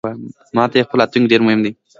ماته 0.55 0.73
مې 0.79 0.85
خپل 0.87 0.97
راتلونکې 1.01 1.29
ډیرمهم 1.31 1.59
دی 1.65 1.71